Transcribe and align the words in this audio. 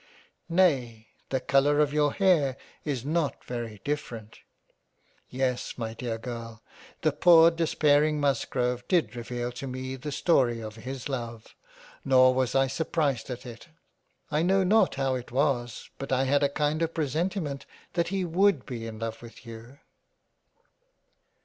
Nay, 0.49 1.09
the 1.29 1.39
colour 1.39 1.79
of 1.79 1.93
your 1.93 2.11
Hair 2.11 2.57
is 2.83 3.05
not 3.05 3.43
very 3.45 3.79
different. 3.83 4.39
Yes 5.29 5.77
my 5.77 5.93
dear 5.93 6.17
Girl, 6.17 6.63
the 7.03 7.11
poor 7.11 7.51
despairing 7.51 8.19
Musgrove 8.19 8.83
did 8.87 9.15
reveal 9.15 9.51
to 9.51 9.67
me 9.67 9.95
the 9.95 10.11
story 10.11 10.59
of 10.59 10.77
his 10.77 11.07
Love—. 11.07 11.53
Nor 12.03 12.33
was 12.33 12.55
I 12.55 12.65
surprised 12.65 13.29
at 13.29 13.45
it— 13.45 13.67
I 14.31 14.41
know 14.41 14.63
not 14.63 14.95
how 14.95 15.13
it 15.13 15.31
was, 15.31 15.91
but 15.99 16.11
I 16.11 16.23
had 16.23 16.41
a 16.41 16.49
kind 16.49 16.81
of 16.81 16.95
presentiment 16.95 17.67
that 17.93 18.07
he 18.07 18.25
would 18.25 18.65
be 18.65 18.87
in 18.87 18.97
love 18.97 19.21
with 19.21 19.45
you." 19.45 19.77